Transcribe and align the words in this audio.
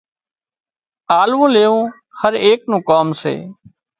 آللون 1.19 1.49
ليوون 1.55 1.83
هر 2.19 2.33
ايڪ 2.45 2.59
نُون 2.69 2.81
ڪام 2.89 3.07
سي 3.21 3.35